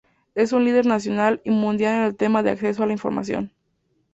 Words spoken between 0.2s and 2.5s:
Es un líder nacional y mundial en el tema de